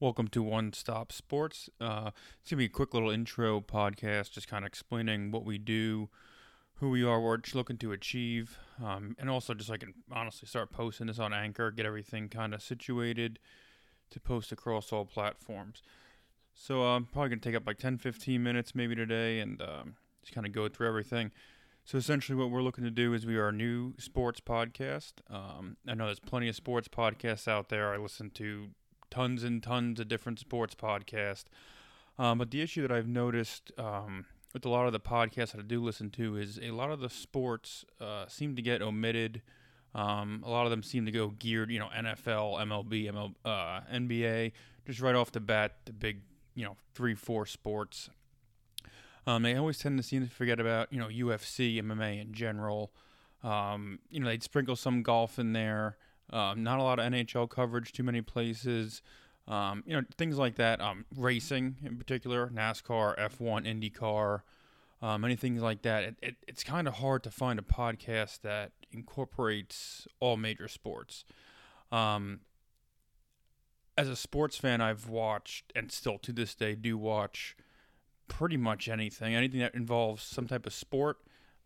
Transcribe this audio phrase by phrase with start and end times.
[0.00, 1.68] Welcome to One Stop Sports.
[1.78, 5.44] Uh, it's going to be a quick little intro podcast, just kind of explaining what
[5.44, 6.08] we do,
[6.76, 9.92] who we are, what we're looking to achieve, um, and also just so I can
[10.10, 13.38] honestly start posting this on Anchor, get everything kind of situated
[14.08, 15.82] to post across all platforms.
[16.54, 19.60] So uh, I'm probably going to take up like 10, 15 minutes maybe today and
[19.60, 21.30] um, just kind of go through everything.
[21.84, 25.12] So essentially, what we're looking to do is we are a new sports podcast.
[25.28, 27.92] Um, I know there's plenty of sports podcasts out there.
[27.92, 28.68] I listen to
[29.10, 31.44] tons and tons of different sports podcasts.
[32.18, 35.60] Um, but the issue that I've noticed um, with a lot of the podcasts that
[35.60, 39.42] I do listen to is a lot of the sports uh, seem to get omitted.
[39.94, 43.80] Um, a lot of them seem to go geared, you know, NFL, MLB, ML, uh,
[43.92, 44.52] NBA,
[44.86, 46.20] just right off the bat, the big,
[46.54, 48.10] you know, three, four sports.
[49.26, 52.92] Um, they always tend to seem to forget about, you know, UFC, MMA in general.
[53.42, 55.96] Um, you know, they'd sprinkle some golf in there.
[56.32, 59.02] Um, not a lot of NHL coverage, too many places.
[59.48, 60.80] Um, you know, things like that.
[60.80, 64.42] Um, racing in particular, NASCAR, F1, IndyCar,
[65.02, 66.04] um, anything like that.
[66.04, 71.24] It, it, it's kind of hard to find a podcast that incorporates all major sports.
[71.90, 72.40] Um,
[73.98, 77.56] as a sports fan, I've watched and still to this day do watch
[78.28, 79.34] pretty much anything.
[79.34, 81.18] Anything that involves some type of sport,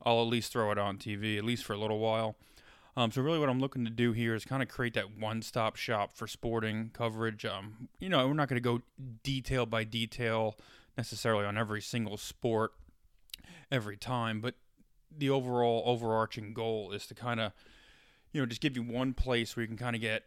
[0.03, 2.37] I'll at least throw it on TV, at least for a little while.
[2.97, 5.77] Um, so really, what I'm looking to do here is kind of create that one-stop
[5.77, 7.45] shop for sporting coverage.
[7.45, 8.83] Um, you know, we're not going to go
[9.25, 10.57] detail by detail
[10.97, 12.73] necessarily on every single sport
[13.71, 14.55] every time, but
[15.17, 17.53] the overall overarching goal is to kind of,
[18.33, 20.25] you know, just give you one place where you can kind of get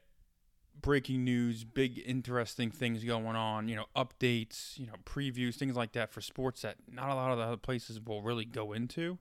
[0.79, 5.93] breaking news, big interesting things going on, you know, updates, you know, previews, things like
[5.93, 9.17] that for sports that not a lot of the other places will really go into.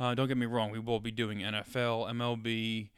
[0.00, 2.88] Uh, don't get me wrong, we will be doing NFL, MLB,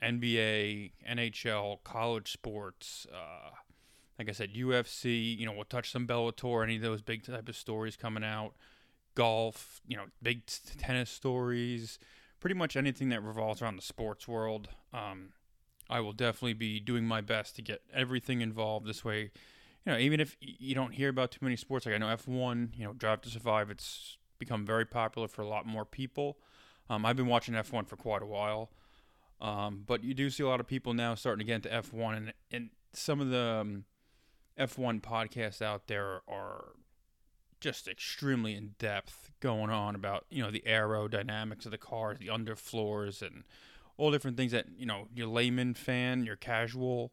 [0.00, 3.08] NBA, NHL, college sports.
[3.12, 3.50] Uh,
[4.20, 5.36] like I said, UFC.
[5.36, 8.52] You know, we'll touch some Bellator, any of those big type of stories coming out.
[9.16, 9.80] Golf.
[9.88, 11.98] You know, big t- tennis stories.
[12.38, 14.68] Pretty much anything that revolves around the sports world.
[14.92, 15.30] Um,
[15.90, 19.32] I will definitely be doing my best to get everything involved this way.
[19.84, 22.78] You know, even if you don't hear about too many sports, like I know F1,
[22.78, 26.38] you know, Drive to Survive, it's become very popular for a lot more people.
[26.90, 28.70] Um, I've been watching F1 for quite a while,
[29.40, 32.16] um, but you do see a lot of people now starting to get into F1,
[32.16, 33.84] and and some of the um,
[34.58, 36.72] F1 podcasts out there are
[37.60, 42.28] just extremely in depth, going on about you know the aerodynamics of the cars, the
[42.28, 43.44] underfloors, and
[43.96, 47.12] all different things that you know your layman fan, your casual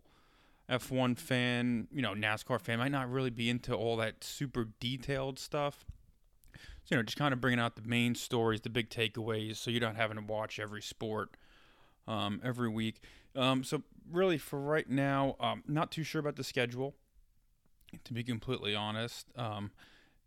[0.69, 5.39] F1 fan, you know NASCAR fan might not really be into all that super detailed
[5.39, 5.85] stuff
[6.90, 9.81] you know, just kind of bringing out the main stories, the big takeaways, so you're
[9.81, 11.38] not having to watch every sport
[12.08, 13.02] um, every week.
[13.36, 16.96] Um, so really, for right now, um, not too sure about the schedule.
[18.06, 19.72] To be completely honest, um,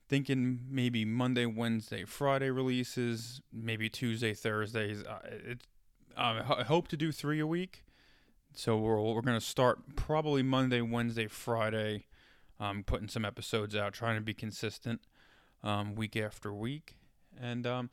[0.07, 5.03] thinking maybe Monday, Wednesday, Friday releases, maybe Tuesday, Thursdays.
[5.03, 5.63] Uh, it,
[6.15, 7.85] I hope to do three a week.
[8.53, 12.05] So we're we're gonna start probably Monday, Wednesday, Friday,
[12.61, 15.01] um, putting some episodes out, trying to be consistent
[15.65, 16.95] um, week after week.
[17.41, 17.91] And, um,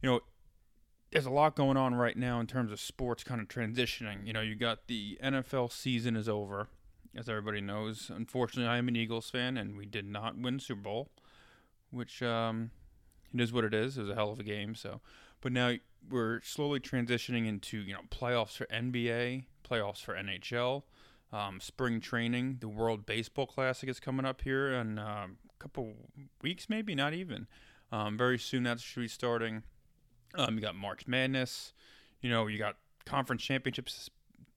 [0.00, 0.20] you know,
[1.10, 4.26] there's a lot going on right now in terms of sports kind of transitioning.
[4.26, 6.68] You know, you got the NFL season is over,
[7.14, 8.10] as everybody knows.
[8.14, 11.10] Unfortunately, I am an Eagles fan, and we did not win Super Bowl,
[11.90, 12.70] which um,
[13.34, 13.98] it is what it is.
[13.98, 14.74] It was a hell of a game.
[14.74, 15.02] So,
[15.42, 15.74] but now
[16.08, 20.84] we're slowly transitioning into you know playoffs for NBA, playoffs for NHL,
[21.30, 22.56] um, spring training.
[22.60, 25.92] The World Baseball Classic is coming up here in um, couple
[26.42, 27.46] weeks, maybe not even.
[27.92, 29.62] Um, very soon that should be starting.
[30.34, 31.72] Um, you got March Madness.
[32.20, 34.10] You know, you got conference championships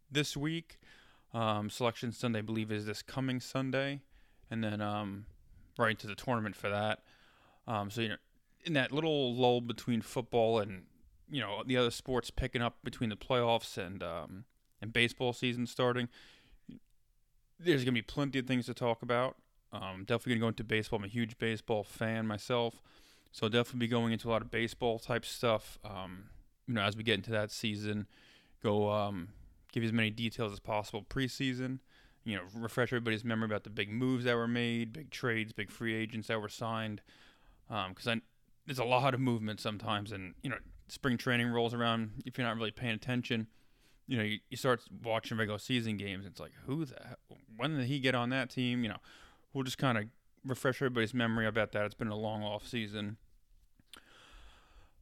[0.10, 0.80] this week.
[1.34, 4.02] Um, Selection Sunday, I believe, is this coming Sunday,
[4.50, 5.26] and then um,
[5.78, 7.04] right into the tournament for that.
[7.68, 8.16] Um, so you know,
[8.64, 10.84] in that little lull between football and
[11.30, 14.46] you know the other sports picking up between the playoffs and um,
[14.82, 16.08] and baseball season starting,
[17.60, 19.36] there's gonna be plenty of things to talk about.
[19.76, 21.00] Um, definitely going to go into baseball.
[21.00, 22.82] I'm a huge baseball fan myself,
[23.32, 25.78] so I'll definitely be going into a lot of baseball type stuff.
[25.84, 26.26] Um,
[26.68, 28.08] you know, as we get into that season,
[28.64, 29.30] go um,
[29.72, 31.80] give you as many details as possible preseason.
[32.24, 35.70] You know, refresh everybody's memory about the big moves that were made, big trades, big
[35.70, 37.02] free agents that were signed.
[37.68, 38.22] Because um,
[38.66, 40.58] there's a lot of movement sometimes, and you know,
[40.88, 42.24] spring training rolls around.
[42.26, 43.48] If you're not really paying attention,
[44.08, 46.26] you know, you, you start watching regular season games.
[46.26, 46.96] It's like, who the
[47.58, 48.84] when did he get on that team?
[48.84, 49.00] You know,
[49.56, 50.04] we'll just kind of
[50.46, 51.86] refresh everybody's memory about that.
[51.86, 53.18] It's been a long off season.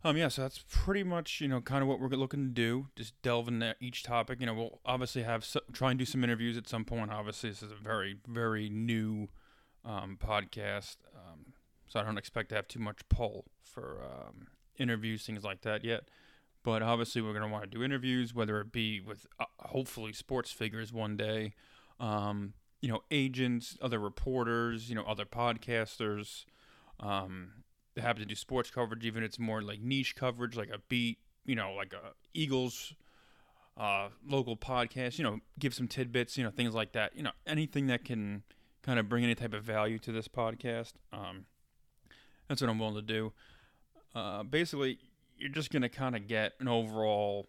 [0.06, 2.88] Um, yeah, so that's pretty much you know kind of what we're looking to do.
[2.96, 4.40] Just delve into each topic.
[4.40, 7.12] You know, we'll obviously have so, try and do some interviews at some point.
[7.12, 9.30] Obviously, this is a very very new
[9.84, 11.54] um, podcast, um,
[11.88, 14.48] so I don't expect to have too much pull for um,
[14.78, 16.04] interviews, things like that yet.
[16.64, 20.12] But obviously, we're going to want to do interviews, whether it be with uh, hopefully
[20.12, 21.54] sports figures one day,
[22.00, 22.54] um,
[22.84, 26.44] you know, agents, other reporters, you know, other podcasters.
[27.00, 27.64] Um,
[27.96, 31.20] they happen to do sports coverage, even it's more like niche coverage, like a beat,
[31.46, 32.94] you know, like a Eagles
[33.78, 37.16] uh, local podcast, you know, give some tidbits, you know, things like that.
[37.16, 38.44] You know, anything that can
[38.82, 40.92] kind of bring any type of value to this podcast.
[41.14, 41.46] Um,
[42.50, 43.32] that's what I'm willing to do.
[44.14, 45.00] Uh, basically,
[45.38, 47.48] you're just gonna kind of get an overall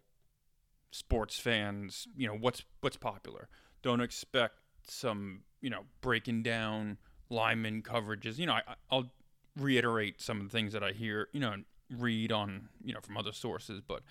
[0.92, 3.48] sports fans, you know, what's what's popular.
[3.82, 4.60] Don't expect
[4.90, 6.98] some, you know, breaking down
[7.30, 8.38] lineman coverages.
[8.38, 9.10] You know, I, I'll
[9.58, 11.56] reiterate some of the things that I hear, you know,
[11.90, 14.02] read on, you know, from other sources, but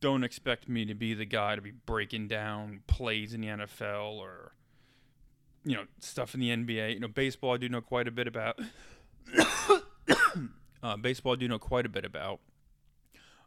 [0.00, 4.18] don't expect me to be the guy to be breaking down plays in the NFL
[4.18, 4.52] or
[5.64, 6.94] you know stuff in the NBA.
[6.94, 8.58] You know, baseball I do know quite a bit about.
[10.82, 12.40] uh, baseball I do know quite a bit about.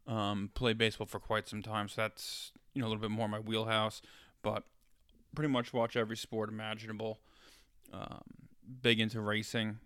[0.06, 3.28] Um, played baseball for quite some time, so that's you know a little bit more
[3.28, 4.02] my wheelhouse.
[4.42, 4.64] But
[5.36, 7.20] pretty much watch every sport imaginable.
[7.92, 8.22] Um,
[8.82, 9.80] big into racing.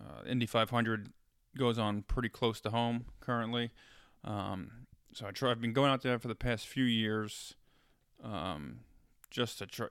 [0.00, 1.12] Uh, Indy 500
[1.56, 3.70] goes on pretty close to home currently.
[4.24, 5.50] Um, so I try.
[5.50, 7.54] I've been going out there for the past few years,
[8.22, 8.80] um,
[9.30, 9.88] just to try.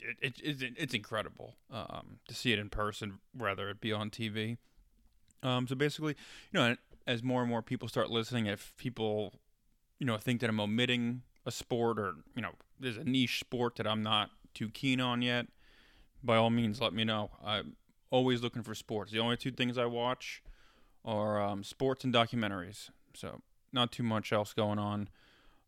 [0.00, 4.10] It, it, it's it's incredible um, to see it in person, rather it be on
[4.10, 4.58] TV.
[5.42, 6.14] Um, so basically,
[6.52, 6.76] you know,
[7.06, 9.34] as more and more people start listening, if people,
[9.98, 13.76] you know, think that I'm omitting a sport or you know, there's a niche sport
[13.76, 15.46] that I'm not too keen on yet,
[16.22, 17.30] by all means, let me know.
[17.44, 17.76] I'm
[18.10, 19.12] always looking for sports.
[19.12, 20.42] The only two things I watch
[21.04, 22.90] are um, sports and documentaries.
[23.14, 23.40] So
[23.72, 25.08] not too much else going on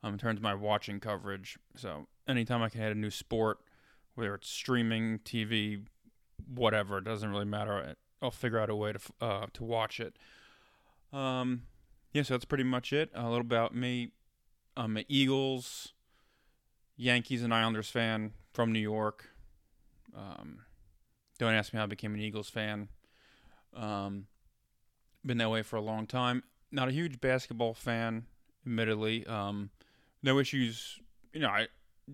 [0.02, 1.58] um, in terms of my watching coverage.
[1.76, 3.58] So anytime I can add a new sport,
[4.14, 5.84] whether it's streaming, TV,
[6.46, 7.96] whatever, it doesn't really matter.
[8.22, 10.16] I'll figure out a way to uh, to watch it.
[11.12, 11.62] Um,
[12.12, 13.10] yeah, so that's pretty much it.
[13.14, 14.12] A little about me.
[14.76, 15.92] I'm an Eagles,
[16.96, 19.28] Yankees, and Islanders fan from New York.
[20.16, 20.60] Um,
[21.38, 22.88] don't ask me how I became an Eagles fan.
[23.74, 24.28] Um,
[25.26, 26.44] been that way for a long time.
[26.70, 28.26] Not a huge basketball fan,
[28.64, 29.26] admittedly.
[29.26, 29.70] Um,
[30.22, 31.00] no issues.
[31.32, 31.66] You know, I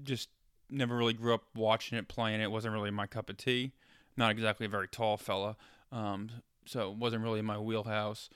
[0.03, 0.31] just
[0.71, 2.51] never really grew up watching it, playing it.
[2.51, 3.73] wasn't really my cup of tea.
[4.17, 5.57] Not exactly a very tall fella,
[5.93, 6.31] um,
[6.67, 8.29] so it wasn't really my wheelhouse.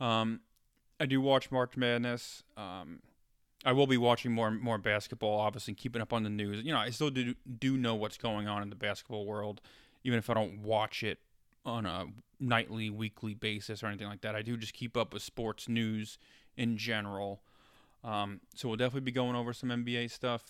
[0.00, 0.40] Um,
[1.00, 2.42] I do watch March Madness.
[2.56, 3.00] Um,
[3.64, 6.64] I will be watching more more basketball, obviously keeping up on the news.
[6.64, 9.60] You know, I still do do know what's going on in the basketball world,
[10.04, 11.18] even if I don't watch it
[11.64, 12.06] on a
[12.40, 14.34] nightly, weekly basis or anything like that.
[14.34, 16.18] I do just keep up with sports news
[16.56, 17.42] in general.
[18.04, 20.42] Um, so we'll definitely be going over some NBA stuff,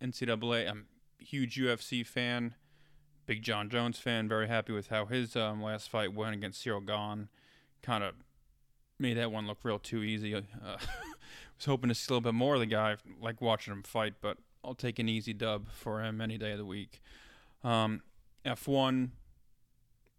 [0.00, 0.70] NCAA.
[0.70, 0.86] I'm
[1.20, 2.54] a huge UFC fan,
[3.26, 4.28] big Jon Jones fan.
[4.28, 7.28] Very happy with how his um, last fight went against Ciryl Gane.
[7.82, 8.14] Kind of
[8.98, 10.34] made that one look real too easy.
[10.34, 10.42] Uh,
[11.56, 14.14] was hoping to see a little bit more of the guy, like watching him fight,
[14.20, 17.00] but I'll take an easy dub for him any day of the week.
[17.62, 18.02] Um,
[18.44, 19.10] F1,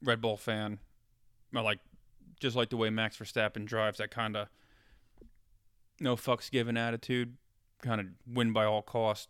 [0.04, 0.80] Red Bull fan.
[1.56, 1.80] I like
[2.40, 4.48] just like the way Max Verstappen drives that kind of
[6.00, 7.38] no fucks given attitude,
[7.82, 9.28] kind of win by all costs,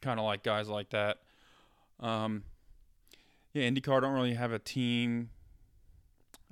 [0.00, 1.18] kind of like guys like that.
[1.98, 2.44] Um,
[3.52, 5.30] yeah, IndyCar don't really have a team.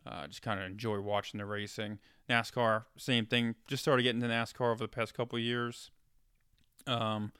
[0.07, 1.99] Uh, just kind of enjoy watching the racing.
[2.29, 3.55] NASCAR, same thing.
[3.67, 5.91] Just started getting into NASCAR over the past couple years.
[6.87, 7.33] Um,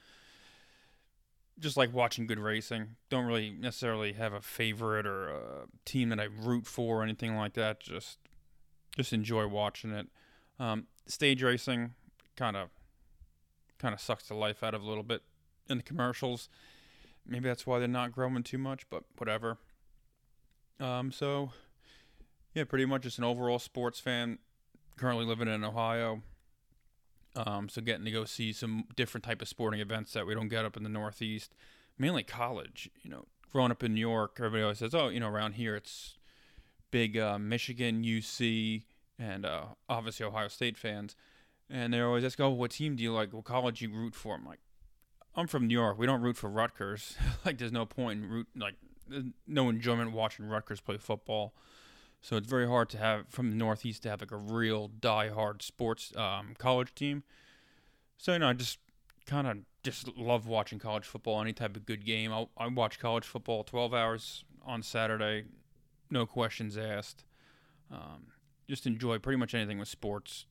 [1.59, 2.97] just like watching good racing.
[3.11, 5.43] Don't really necessarily have a favorite or a
[5.85, 7.81] team that I root for or anything like that.
[7.81, 8.19] Just
[8.97, 10.09] just enjoy watching it.
[10.59, 11.95] Um, stage racing
[12.37, 12.69] kind of
[13.79, 15.23] kind of sucks the life out of a little bit
[15.69, 16.49] in the commercials.
[17.27, 19.59] Maybe that's why they're not growing too much, but whatever.
[20.81, 21.51] Um, so
[22.55, 24.39] yeah, pretty much just an overall sports fan.
[24.99, 26.23] Currently living in Ohio.
[27.37, 30.49] Um, so getting to go see some different type of sporting events that we don't
[30.49, 31.55] get up in the Northeast,
[31.97, 32.91] mainly college.
[33.03, 35.77] You know, growing up in New York, everybody always says, "Oh, you know, around here
[35.77, 36.19] it's
[36.91, 38.85] big uh, Michigan, UC,
[39.19, 41.15] and uh, obviously Ohio State fans."
[41.71, 43.33] And they always ask, "Oh, what team do you like?
[43.33, 44.61] What college you root for?" I'm like,
[45.37, 45.99] "I'm from New York.
[45.99, 47.17] We don't root for Rutgers.
[47.45, 48.75] like, there's no point in root like
[49.47, 51.55] no enjoyment watching Rutgers play football."
[52.21, 55.63] So it's very hard to have from the Northeast to have like a real die-hard
[55.63, 57.23] sports um, college team.
[58.17, 58.79] So you know, I just
[59.27, 61.41] kind of just love watching college football.
[61.41, 65.45] Any type of good game, I'll, I watch college football 12 hours on Saturday,
[66.11, 67.25] no questions asked.
[67.91, 68.27] Um,
[68.69, 70.45] just enjoy pretty much anything with sports.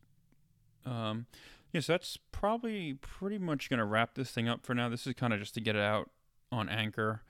[0.85, 1.27] Um,
[1.73, 4.89] yeah, so that's probably pretty much to wrap this thing up for now.
[4.89, 6.09] This is kind of just to get it out
[6.51, 7.21] on Anchor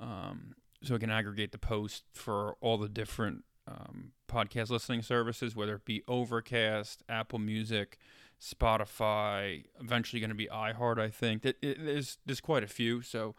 [0.00, 5.56] um, so I can aggregate the post for all the different um, podcast listening services,
[5.56, 7.98] whether it be Overcast, Apple Music,
[8.40, 11.44] Spotify, eventually going to be iHeart, I think.
[11.44, 13.00] It, it, there's, there's quite a few.
[13.02, 13.34] So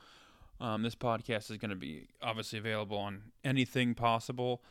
[0.59, 4.63] um, this podcast is going to be obviously available on anything possible.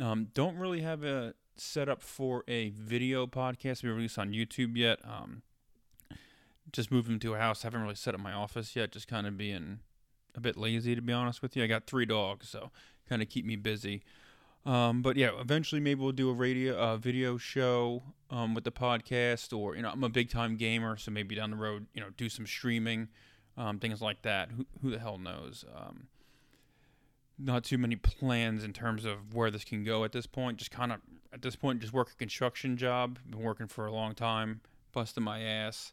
[0.00, 4.76] Um, don't really have a setup for a video podcast to be released on YouTube
[4.76, 4.98] yet.
[5.04, 5.42] Um,
[6.72, 7.62] just moved into a house.
[7.62, 8.92] Haven't really set up my office yet.
[8.92, 9.80] Just kind of being
[10.34, 11.62] a bit lazy, to be honest with you.
[11.62, 12.70] I got three dogs, so
[13.08, 14.02] kind of keep me busy.
[14.66, 18.72] Um, but yeah, eventually maybe we'll do a radio, uh, video show um, with the
[18.72, 22.00] podcast, or you know, I'm a big time gamer, so maybe down the road, you
[22.00, 23.08] know, do some streaming,
[23.56, 24.50] um, things like that.
[24.52, 25.64] Who, who the hell knows?
[25.74, 26.08] Um,
[27.38, 30.56] not too many plans in terms of where this can go at this point.
[30.58, 31.00] Just kind of
[31.32, 33.18] at this point, just work a construction job.
[33.28, 34.60] Been working for a long time,
[34.92, 35.92] busting my ass.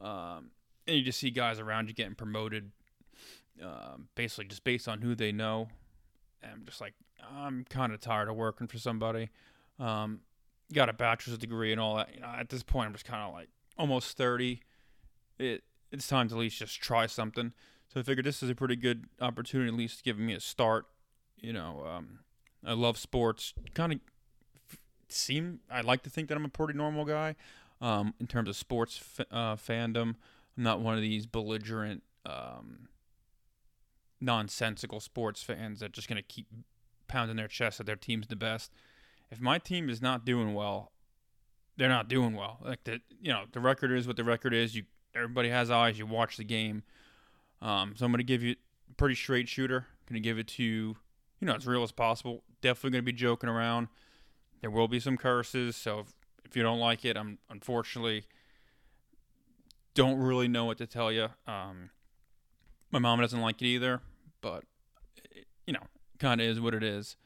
[0.00, 0.50] Um,
[0.86, 2.72] and you just see guys around you getting promoted,
[3.62, 5.68] um, basically just based on who they know.
[6.42, 6.94] And I'm just like,
[7.32, 9.30] I'm kind of tired of working for somebody.
[9.78, 10.20] Um,
[10.72, 12.14] got a bachelor's degree and all that.
[12.14, 14.60] You know, at this point, I'm just kind of like almost 30.
[15.38, 17.52] It it's time to at least just try something.
[17.92, 20.86] So I figured this is a pretty good opportunity, at least giving me a start.
[21.36, 22.20] You know, um,
[22.64, 23.54] I love sports.
[23.74, 24.00] Kind of
[25.08, 27.36] seem I like to think that I'm a pretty normal guy
[27.80, 30.16] um, in terms of sports f- uh, fandom.
[30.56, 32.88] I'm not one of these belligerent, um,
[34.20, 36.46] nonsensical sports fans that just gonna keep
[37.08, 38.72] pounding their chest that their team's the best.
[39.30, 40.92] If my team is not doing well,
[41.76, 42.58] they're not doing well.
[42.64, 44.76] Like the you know the record is what the record is.
[44.76, 44.84] You
[45.14, 45.98] everybody has eyes.
[45.98, 46.82] You watch the game.
[47.60, 48.56] Um, so I'm gonna give you
[48.90, 49.86] a pretty straight shooter.
[50.06, 50.96] Gonna give it to you,
[51.40, 52.42] you know, as real as possible.
[52.60, 53.88] Definitely gonna be joking around.
[54.60, 55.76] There will be some curses.
[55.76, 56.12] So if,
[56.44, 58.24] if you don't like it, I'm unfortunately
[59.94, 61.28] don't really know what to tell you.
[61.46, 61.90] Um,
[62.90, 64.00] my mom doesn't like it either,
[64.40, 64.64] but
[65.66, 65.82] you know,
[66.18, 67.16] kind of is what it is.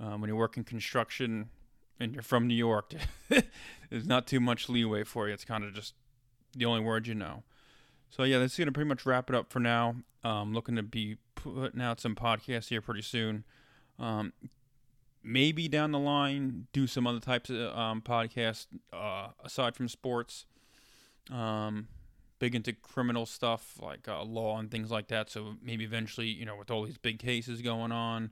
[0.00, 1.48] Um, when you work in construction
[1.98, 2.94] and you're from New York,
[3.90, 5.34] there's not too much leeway for you.
[5.34, 5.94] It's kind of just
[6.56, 7.42] the only word you know.
[8.10, 9.96] So yeah, that's gonna pretty much wrap it up for now.
[10.24, 13.44] Um, looking to be putting out some podcasts here pretty soon.
[13.98, 14.32] Um,
[15.22, 20.46] maybe down the line do some other types of um, podcasts uh, aside from sports.
[21.30, 21.88] Um,
[22.38, 25.30] big into criminal stuff like uh, law and things like that.
[25.30, 28.30] So maybe eventually, you know, with all these big cases going on,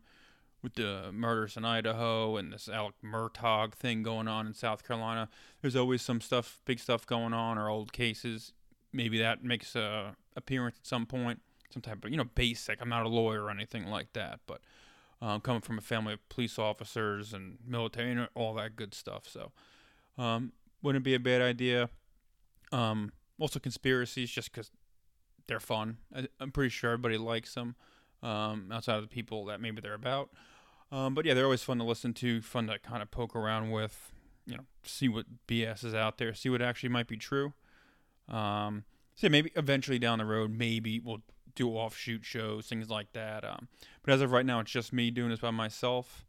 [0.63, 5.29] with the murders in Idaho and this Alec Murdaugh thing going on in South Carolina,
[5.61, 8.53] there's always some stuff, big stuff going on, or old cases.
[8.93, 12.81] Maybe that makes a appearance at some point, some type of you know basic.
[12.81, 14.61] I'm not a lawyer or anything like that, but
[15.23, 19.25] um, coming from a family of police officers and military and all that good stuff,
[19.29, 19.53] so
[20.19, 21.91] um, wouldn't be a bad idea.
[22.73, 24.71] Um, also conspiracies, just because
[25.47, 25.99] they're fun.
[26.15, 27.77] I, am pretty sure everybody likes them.
[28.23, 30.31] Um, outside of the people that maybe they're about.
[30.91, 33.71] Um, but yeah, they're always fun to listen to, fun to kind of poke around
[33.71, 34.13] with,
[34.47, 37.53] you know, see what BS is out there, see what actually might be true.
[38.29, 41.23] Um, so maybe eventually down the road, maybe we'll
[41.55, 43.45] do offshoot shows, things like that.
[43.45, 43.69] Um,
[44.03, 46.25] but as of right now, it's just me doing this by myself.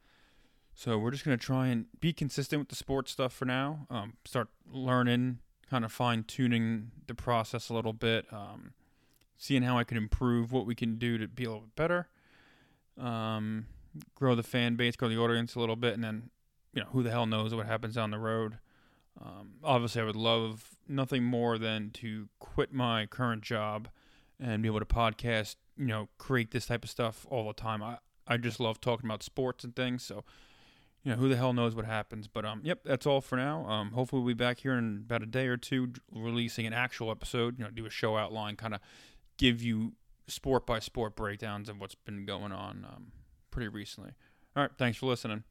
[0.74, 3.88] So we're just gonna try and be consistent with the sports stuff for now.
[3.90, 8.26] Um, start learning, kind of fine tuning the process a little bit.
[8.32, 8.74] Um,
[9.38, 12.08] seeing how I can improve what we can do to be a little bit better.
[13.00, 13.68] Um,
[14.16, 16.30] grow the fan base, grow the audience a little bit, and then
[16.74, 18.58] you know who the hell knows what happens down the road.
[19.24, 23.88] Um, obviously, I would love nothing more than to quit my current job
[24.40, 25.56] and be able to podcast.
[25.78, 27.84] You know, create this type of stuff all the time.
[27.84, 27.98] I
[28.28, 30.04] I just love talking about sports and things.
[30.04, 30.24] So,
[31.08, 32.28] you know, who the hell knows what happens.
[32.28, 33.66] But um, yep, that's all for now.
[33.66, 37.12] Um, hopefully we'll be back here in about a day or two, releasing an actual
[37.12, 37.58] episode.
[37.58, 38.82] You know, do a show outline, kind of
[39.38, 39.94] give you
[40.28, 43.14] sport by sport breakdowns of what's been going on um,
[43.52, 44.12] pretty recently.
[44.54, 45.46] All right, thanks for listening.